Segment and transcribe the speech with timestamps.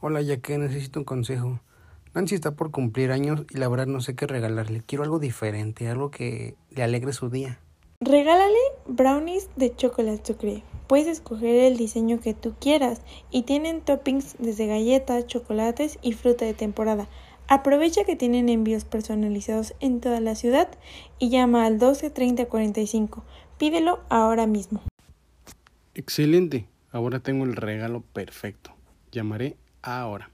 [0.00, 1.60] Hola, ya que necesito un consejo.
[2.14, 4.80] Nancy está por cumplir años y la verdad no sé qué regalarle.
[4.86, 7.58] Quiero algo diferente, algo que le alegre su día.
[8.00, 10.62] Regálale brownies de chocolate sucre.
[10.86, 13.00] Puedes escoger el diseño que tú quieras
[13.32, 17.08] y tienen toppings desde galletas, chocolates y fruta de temporada.
[17.48, 20.68] Aprovecha que tienen envíos personalizados en toda la ciudad
[21.18, 23.24] y llama al 12 30 45.
[23.58, 24.80] Pídelo ahora mismo.
[25.94, 26.68] Excelente.
[26.92, 28.70] Ahora tengo el regalo perfecto.
[29.10, 29.56] Llamaré
[29.88, 30.30] ahora.